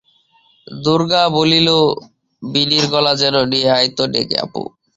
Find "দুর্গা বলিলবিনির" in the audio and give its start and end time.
0.67-2.85